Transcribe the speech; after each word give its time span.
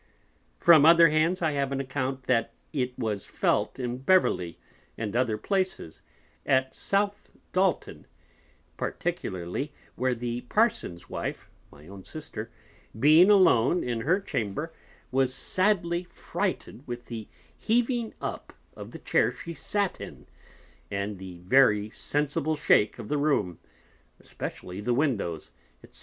From 0.57 0.83
other 0.83 1.09
Hands 1.09 1.39
I 1.43 1.51
have 1.51 1.71
an 1.71 1.79
Account 1.79 2.23
that 2.23 2.55
it 2.73 2.97
was 2.97 3.27
felt 3.27 3.77
in 3.77 3.99
Beverly, 3.99 4.57
and 4.97 5.15
other 5.15 5.37
Places; 5.37 6.01
at 6.43 6.73
South 6.73 7.33
Dalton 7.53 8.07
particularly, 8.77 9.71
where 9.95 10.15
the 10.15 10.41
Parson's 10.49 11.07
Wife 11.07 11.51
(my 11.71 11.87
own 11.87 12.03
Sister) 12.03 12.49
being 12.99 13.29
alone 13.29 13.83
in 13.83 14.01
her 14.01 14.19
Chamber, 14.19 14.73
was 15.11 15.35
sadly 15.35 16.05
frighted 16.05 16.81
with 16.87 17.05
the 17.05 17.27
heaving 17.55 18.15
up 18.19 18.53
of 18.75 18.89
the 18.93 18.97
Chair 18.97 19.31
she 19.31 19.53
sat 19.53 20.01
in, 20.01 20.25
and 20.89 21.19
the 21.19 21.41
very 21.41 21.91
sensible 21.91 22.55
Shake 22.55 22.97
of 22.97 23.07
the 23.07 23.19
Room, 23.19 23.59
especially 24.19 24.81
the 24.81 24.95
Windows, 24.95 25.51
_&c. 25.85 25.99